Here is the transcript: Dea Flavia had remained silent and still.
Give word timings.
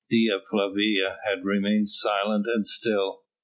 Dea 0.09 0.39
Flavia 0.49 1.19
had 1.29 1.45
remained 1.45 1.87
silent 1.87 2.47
and 2.47 2.65
still. 2.65 3.21